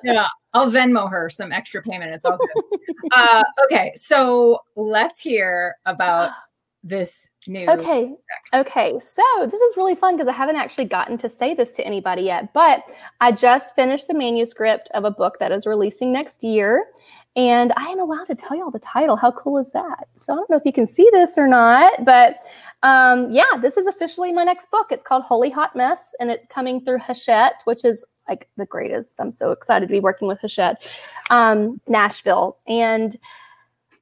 [0.03, 2.13] yeah, I'll Venmo her some extra payment.
[2.13, 2.79] It's all good.
[3.11, 6.31] uh, okay, so let's hear about
[6.83, 7.67] this new.
[7.69, 8.13] Okay.
[8.51, 8.69] Project.
[8.69, 8.99] Okay.
[8.99, 12.23] So this is really fun because I haven't actually gotten to say this to anybody
[12.23, 12.83] yet, but
[13.21, 16.87] I just finished the manuscript of a book that is releasing next year.
[17.35, 19.15] And I am allowed to tell y'all the title.
[19.15, 20.07] How cool is that?
[20.15, 22.37] So I don't know if you can see this or not, but
[22.83, 24.87] um, yeah, this is officially my next book.
[24.91, 29.19] It's called Holy Hot Mess, and it's coming through Hachette, which is like the greatest.
[29.19, 30.83] I'm so excited to be working with Hachette,
[31.31, 32.57] um, Nashville.
[32.67, 33.17] And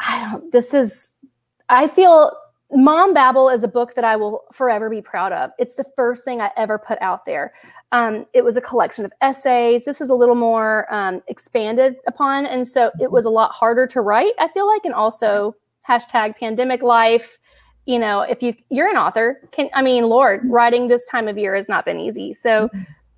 [0.02, 1.13] I don't, this is,
[1.70, 2.36] I feel
[2.73, 5.51] Mom Babble is a book that I will forever be proud of.
[5.60, 7.51] It's the first thing I ever put out there.
[7.91, 9.84] Um, it was a collection of essays.
[9.86, 13.88] This is a little more um, expanded upon, and so it was a lot harder
[13.88, 14.34] to write.
[14.39, 15.55] I feel like, and also
[15.88, 17.39] hashtag pandemic life.
[17.86, 21.38] You know, if you you're an author, can I mean, Lord, writing this time of
[21.38, 22.31] year has not been easy.
[22.31, 22.69] So,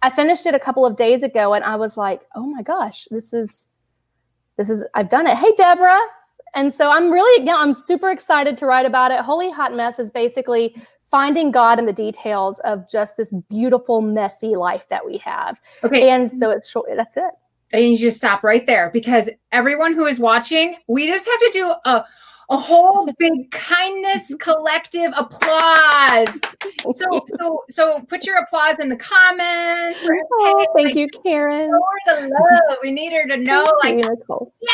[0.01, 3.07] I finished it a couple of days ago, and I was like, oh my gosh,
[3.11, 3.67] this is
[4.57, 5.37] this is I've done it.
[5.37, 6.01] Hey, Deborah,
[6.53, 9.19] and so I'm really, yeah, I'm super excited to write about it.
[9.21, 10.75] Holy Hot Mess is basically
[11.09, 15.61] finding God in the details of just this beautiful, messy life that we have.
[15.83, 16.09] Okay.
[16.09, 17.31] And so it's short, that's it.
[17.71, 21.49] And you just stop right there because everyone who is watching, we just have to
[21.53, 22.05] do a
[22.49, 26.39] a whole big kindness collective applause.
[26.93, 30.03] So so so put your applause in the comments.
[30.03, 31.69] Oh, thank like, you, Karen.
[31.69, 32.77] For the love.
[32.81, 34.03] We need her to know, like,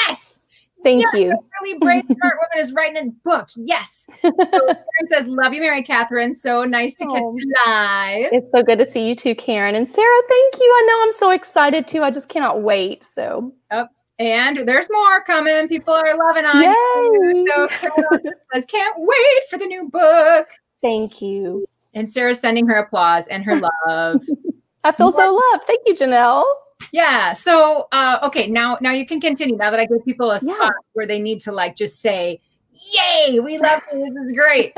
[0.07, 0.38] yes,
[0.83, 1.37] Thank yes, you.
[1.61, 3.49] really brave, smart woman is writing a book.
[3.55, 4.07] Yes.
[4.21, 6.33] So Karen says, "Love you, Mary Katherine.
[6.33, 8.29] So nice to oh, catch you live.
[8.31, 10.21] It's so good to see you too, Karen and Sarah.
[10.29, 10.65] Thank you.
[10.65, 12.03] I know I'm so excited too.
[12.03, 13.03] I just cannot wait.
[13.03, 13.53] So.
[13.71, 13.87] Oh,
[14.19, 15.67] and there's more coming.
[15.67, 16.69] People are loving on Yay.
[16.69, 17.47] you.
[17.53, 20.47] So Karen says, "Can't wait for the new book."
[20.81, 21.65] Thank you.
[21.93, 24.21] And Sarah's sending her applause and her love.
[24.85, 25.65] I feel more- so loved.
[25.65, 26.45] Thank you, Janelle.
[26.91, 27.33] Yeah.
[27.33, 29.55] So uh, okay, now now you can continue.
[29.55, 30.69] Now that I give people a spot yeah.
[30.93, 34.13] where they need to like just say, "Yay, we love you.
[34.13, 34.73] This is great."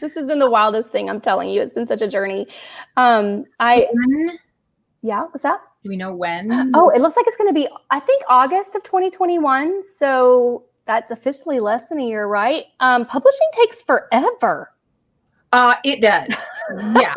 [0.00, 1.08] this has been the wildest thing.
[1.08, 2.46] I'm telling you, it's been such a journey.
[2.96, 4.38] Um, I when,
[5.02, 5.22] yeah.
[5.22, 5.60] What's that?
[5.82, 6.72] Do we know when?
[6.74, 7.68] Oh, it looks like it's going to be.
[7.90, 9.82] I think August of 2021.
[9.82, 12.64] So that's officially less than a year, right?
[12.80, 14.70] Um, publishing takes forever.
[15.56, 16.28] Uh, it does.
[17.00, 17.14] Yeah.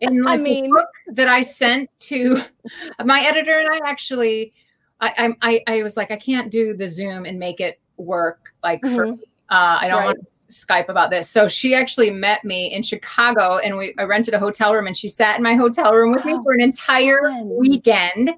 [0.00, 2.42] In like I mean, book that I sent to
[3.04, 4.54] my editor and I actually,
[5.02, 8.54] I, I, I was like, I can't do the Zoom and make it work.
[8.64, 8.94] Like mm-hmm.
[8.94, 10.06] for, uh, I don't right.
[10.06, 11.28] want to Skype about this.
[11.28, 14.96] So she actually met me in Chicago and we I rented a hotel room and
[14.96, 16.38] she sat in my hotel room with wow.
[16.38, 17.50] me for an entire Fun.
[17.50, 18.28] weekend.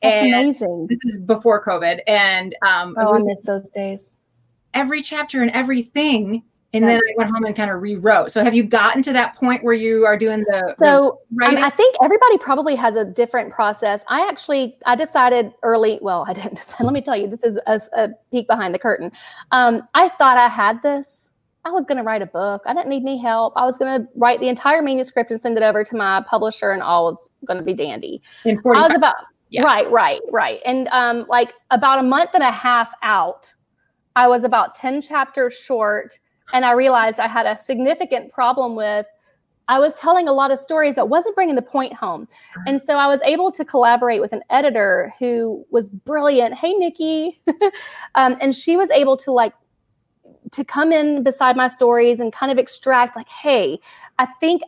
[0.00, 0.86] That's and amazing.
[0.88, 2.00] This is before COVID.
[2.06, 4.14] And um oh, I miss those days.
[4.74, 6.44] Every chapter and everything
[6.74, 8.30] and then I went home and kind of rewrote.
[8.30, 11.70] So have you gotten to that point where you are doing the So um, I
[11.70, 14.04] think everybody probably has a different process.
[14.08, 16.84] I actually I decided early, well, I didn't decide.
[16.84, 19.12] Let me tell you, this is a, a peek behind the curtain.
[19.50, 21.30] Um, I thought I had this.
[21.64, 22.62] I was going to write a book.
[22.66, 23.52] I didn't need any help.
[23.56, 26.70] I was going to write the entire manuscript and send it over to my publisher
[26.70, 28.22] and all was going to be dandy.
[28.46, 29.16] I was about
[29.50, 29.62] yeah.
[29.62, 30.60] right, right, right.
[30.64, 33.52] And um, like about a month and a half out,
[34.16, 36.18] I was about 10 chapters short
[36.52, 39.06] and I realized I had a significant problem with
[39.68, 42.26] I was telling a lot of stories that wasn't bringing the point home.
[42.66, 46.54] And so I was able to collaborate with an editor who was brilliant.
[46.54, 47.38] Hey, Nikki.
[48.14, 49.52] um, and she was able to like,
[50.52, 53.78] to come in beside my stories and kind of extract like, hey,
[54.18, 54.62] I think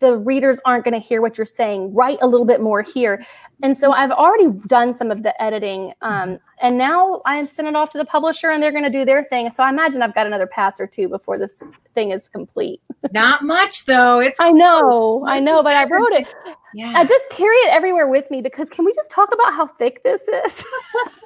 [0.00, 1.92] the readers aren't going to hear what you're saying.
[1.94, 3.24] Write a little bit more here.
[3.62, 7.74] And so i've already done some of the editing um, and now i send it
[7.74, 9.50] off to the publisher and they're going to do their thing.
[9.50, 11.62] So i imagine i've got another pass or two before this
[11.94, 12.80] thing is complete.
[13.12, 14.20] Not much though.
[14.20, 16.32] It's i know i know but i wrote it.
[16.74, 16.92] Yeah.
[16.94, 20.02] i just carry it everywhere with me because can we just talk about how thick
[20.02, 20.64] this is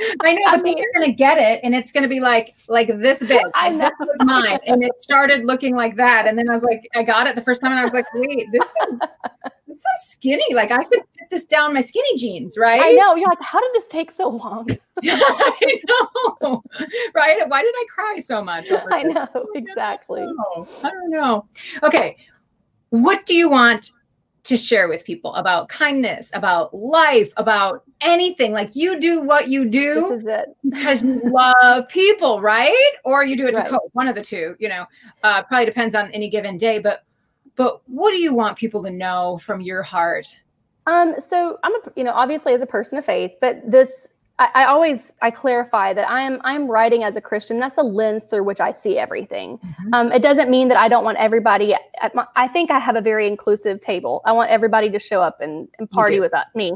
[0.22, 2.88] I know, I but mean- you're gonna get it, and it's gonna be like like
[2.98, 3.40] this big.
[3.54, 3.90] I know.
[3.98, 7.02] This was mine, and it started looking like that, and then I was like, I
[7.02, 8.98] got it the first time, and I was like, wait, this is
[9.66, 10.54] this is skinny.
[10.54, 12.80] Like I could fit this down my skinny jeans, right?
[12.82, 14.66] i know you're like how did this take so long
[15.04, 15.76] I
[16.42, 16.62] know,
[17.14, 17.48] right?
[17.48, 18.70] Why did I cry so much?
[18.70, 20.66] Over i know exactly know.
[20.82, 21.46] I don't know.
[21.82, 22.16] Okay.
[22.90, 23.92] What do you want
[24.44, 28.52] to share with people about kindness, about life, about anything?
[28.52, 30.20] Like you do what you do
[30.62, 32.92] because you love people, right?
[33.04, 33.68] Or you do it to Right.
[33.68, 33.90] cope.
[33.92, 34.86] One of the two, you know.
[35.22, 36.78] Uh, probably depends on any given day.
[36.78, 37.04] But
[37.56, 40.38] but what do you want people to know from your heart?
[40.86, 44.48] Um, so I'm a, you know, obviously as a person of faith, but this, I,
[44.54, 47.60] I always, I clarify that I am, I'm writing as a Christian.
[47.60, 49.58] That's the lens through which I see everything.
[49.58, 49.90] Mhm.
[49.92, 52.96] Um, it doesn't mean that I don't want everybody at my, I think I have
[52.96, 54.22] a very inclusive table.
[54.24, 56.72] I want everybody to show up and, and party with uh, me.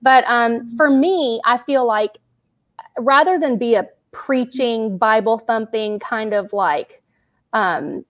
[0.00, 2.18] But um, for me, I feel like
[2.96, 7.02] rather than be a preaching, Bible thumping kind of like,
[7.52, 8.04] um,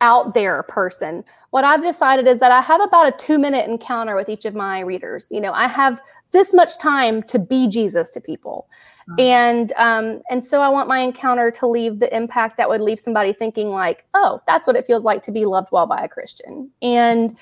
[0.00, 1.24] out there person.
[1.50, 4.54] What I've decided is that I have about a two minute encounter with each of
[4.54, 5.28] my readers.
[5.30, 6.00] You know, I have
[6.34, 8.68] this much time to be Jesus to people.
[9.08, 9.20] Mhm.
[9.20, 12.98] And um, and so I want my encounter to leave the impact that would leave
[12.98, 16.08] somebody thinking like, oh, that's what it feels like to be loved well by a
[16.08, 16.70] Christian.
[16.82, 17.36] And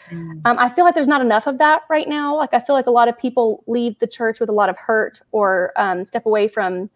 [0.45, 2.37] um, I feel like there's not enough of that right now.
[2.37, 4.77] Like I feel like a lot of people leave the church with a lot of
[4.77, 6.91] hurt or um, step away from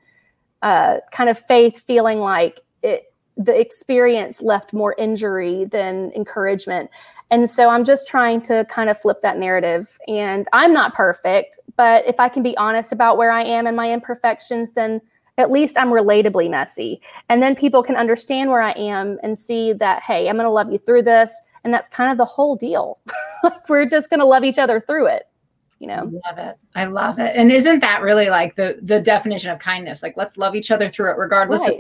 [0.63, 6.91] uh, kind of faith, feeling like it the experience left more injury than encouragement.
[7.31, 9.99] And so I'm just trying to kind of flip that narrative.
[10.07, 13.77] And I'm not perfect, but if I can be honest about where I am and
[13.77, 15.01] my imperfections, then
[15.39, 17.01] at least I'm relatably messy.
[17.29, 20.51] And then people can understand where I am and see that, hey, I'm going to
[20.51, 21.35] love you through this.
[21.65, 22.99] And that's kind of the whole deal.
[23.43, 25.25] like we're just going to love each other through it,
[25.79, 26.57] you know, I love it.
[26.75, 27.37] I love it.
[27.37, 30.03] And isn't that really like the the definition of kindness?
[30.03, 31.75] Like let's love each other through it, regardless of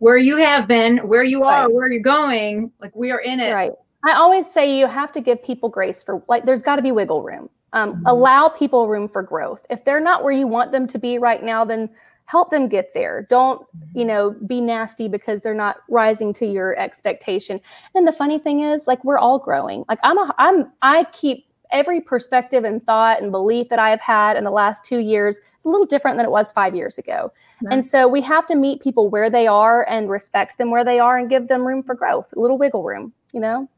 [0.00, 1.72] where you have been, where you are, Right.
[1.74, 2.72] where you're going.
[2.80, 3.52] Like we are in it.
[3.54, 3.72] Right.
[4.04, 6.92] I always say you have to give people grace for like there's got to be
[6.92, 7.48] wiggle room.
[7.72, 8.02] Um, Mhm.
[8.06, 9.66] Allow people room for growth.
[9.70, 11.90] If they're not where you want them to be right now, then
[12.24, 13.26] help them get there.
[13.28, 17.60] Don't you know be nasty because they're not rising to your expectation.
[17.94, 19.84] And the funny thing is, like we're all growing.
[19.88, 24.00] Like I'm a I'm I keep every perspective and thought and belief that I have
[24.00, 26.96] had in the last two years is a little different than it was five years
[26.96, 27.30] ago.
[27.62, 27.74] Right.
[27.74, 30.98] And so we have to meet people where they are and respect them where they
[30.98, 33.68] are and give them room for growth, a little wiggle room, you know?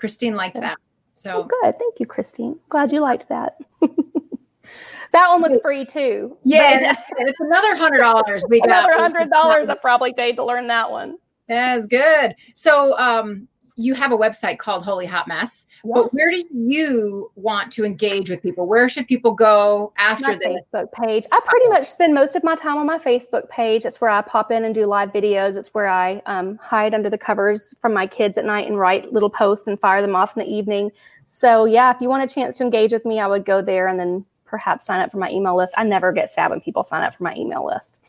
[0.00, 0.62] Christine liked Yeah.
[0.70, 0.78] that.
[0.80, 0.82] Oh,
[1.12, 1.78] So good.
[1.78, 2.58] Thank you, Christine.
[2.70, 3.56] Glad you liked that.
[5.12, 6.36] that one was free too.
[6.44, 8.68] yeah, it's another hundred dollars we got.
[8.70, 11.18] another hundred dollars I probably paid to learn that one.
[11.48, 12.34] That's good.
[12.54, 13.46] So um
[13.80, 15.66] you have a website called Holy Hot Mess.
[15.82, 18.66] But where do you want to engage with people?
[18.66, 20.60] Where should people go after my this?
[20.72, 21.24] Facebook page.
[21.32, 23.86] I pretty much spend most of my time on my Facebook page.
[23.86, 25.56] It's where I pop in and do live videos.
[25.56, 29.12] It's where I um, hide under the covers from my kids at night and write
[29.12, 30.92] little posts and fire them off in the evening.
[31.26, 33.88] So yeah, if you want a chance to engage with me, I would go there
[33.88, 35.74] and then perhaps sign up for my email list.
[35.78, 38.00] I never get sad when people sign up for my email list.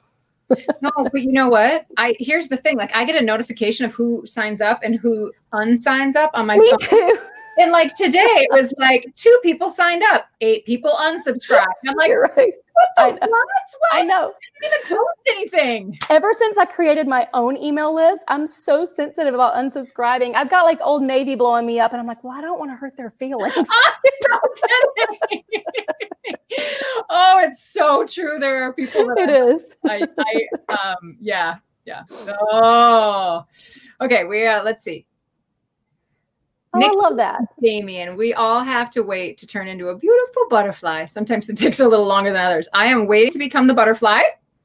[0.82, 1.86] No, but you know what?
[1.98, 2.78] I here's the thing.
[2.78, 6.58] Like I get a notification of who signs up and who unsigns up on my
[6.58, 6.80] Me phone.
[6.80, 7.20] too.
[7.58, 11.66] And like today it was like two people signed up, eight people unsubscribed.
[11.88, 12.54] I'm like, You're right.
[12.98, 13.18] I know.
[13.22, 13.48] What?
[13.94, 14.34] I know.
[14.34, 16.00] I didn't even post anything.
[16.10, 20.36] Ever since I created my own email list, I'm so sensitive about unsubscribing.
[20.36, 22.72] I've got like Old Navy blowing me up, and I'm like, well, I don't want
[22.72, 23.54] to hurt their feelings.
[27.10, 28.40] Oh, it's so true.
[28.40, 29.70] There are people that it are is.
[29.86, 32.04] I, I um yeah yeah
[32.52, 33.46] oh
[34.00, 35.06] okay we uh let's see
[36.74, 37.42] Oh, Nick- I love that.
[37.62, 41.80] Damien we all have to wait to turn into a beautiful butterfly sometimes it takes
[41.80, 44.22] a little longer than others I am waiting to become the butterfly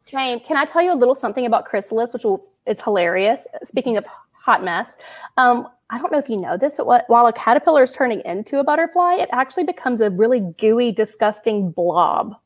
[0.06, 3.44] James, can I tell you a little something about chrysalis, which will, is hilarious?
[3.64, 4.96] Speaking of hot mess,
[5.36, 8.20] um, I don't know if you know this, but what, while a caterpillar is turning
[8.24, 12.36] into a butterfly, it actually becomes a really gooey, disgusting blob.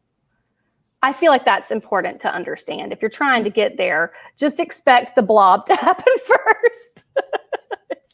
[1.03, 2.93] I feel like that's important to understand.
[2.93, 7.05] If you're trying to get there, just expect the blob to happen first.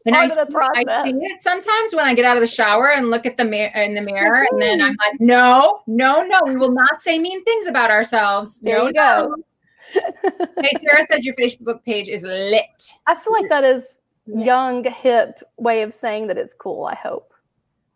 [0.07, 0.49] And part I of
[0.85, 3.37] the I see it sometimes when I get out of the shower and look at
[3.37, 7.03] the mirror in the mirror, and then I'm like, no, no, no, we will not
[7.03, 8.61] say mean things about ourselves.
[8.61, 9.35] There no, you go.
[9.37, 9.43] no.
[10.61, 12.93] Hey, Sarah says your Facebook page is lit.
[13.07, 16.85] I feel like that is young, hip way of saying that it's cool.
[16.87, 17.33] I hope.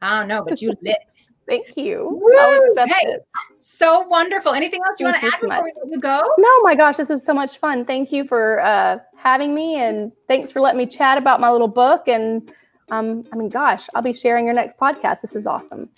[0.02, 0.98] I don't know, but you lit.
[1.48, 2.08] Thank you.
[2.22, 2.38] Woo!
[2.38, 3.26] I'll accept Hey, it.
[3.60, 4.52] So wonderful.
[4.52, 6.34] Anything else you Thank want to you add so before we let you go?
[6.38, 7.84] No, my gosh, this was so much fun.
[7.84, 11.68] Thank you for uh, having me, and thanks for letting me chat about my little
[11.68, 12.08] book.
[12.08, 12.50] And
[12.90, 15.20] um, I mean, gosh, I'll be sharing your next podcast.
[15.20, 15.90] This is awesome.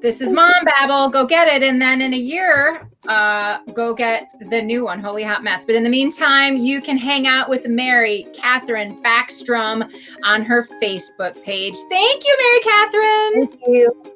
[0.00, 1.08] This is Mom Babble.
[1.08, 1.62] Go get it.
[1.62, 5.64] And then in a year, uh, go get the new one, Holy Hot Mess.
[5.64, 9.90] But in the meantime, you can hang out with Mary Katherine Backstrom
[10.22, 11.74] on her Facebook page.
[11.88, 13.46] Thank you, Mary Katherine.
[13.48, 14.13] Thank you.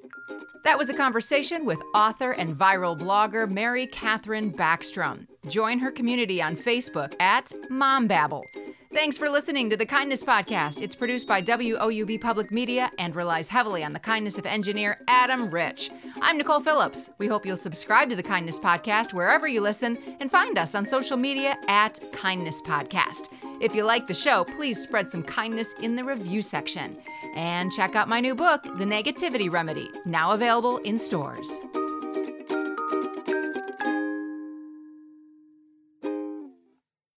[0.68, 5.26] That was a conversation with author and viral blogger Mary Katherine Backstrom.
[5.48, 8.44] Join her community on Facebook at Mom Babble.
[8.92, 10.82] Thanks for listening to the Kindness Podcast.
[10.82, 15.48] It's produced by WOUB Public Media and relies heavily on the kindness of engineer Adam
[15.48, 15.90] Rich.
[16.20, 17.08] I'm Nicole Phillips.
[17.16, 20.84] We hope you'll subscribe to the Kindness Podcast wherever you listen and find us on
[20.84, 23.30] social media at Kindness Podcast.
[23.62, 26.98] If you like the show, please spread some kindness in the review section.
[27.34, 31.58] And check out my new book, The Negativity Remedy, now available in stores.